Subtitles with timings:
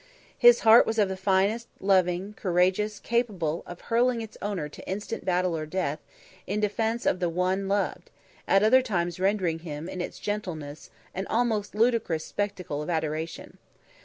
[0.35, 4.87] His heart was of the finest, honest, loving, courageous, capable of hurling its owner to
[4.89, 5.99] instant battle or death,
[6.47, 8.09] in defence of the one loved,
[8.47, 13.59] at other times rendering him, in its gentleness, an almost ludicrous spectacle of adoration.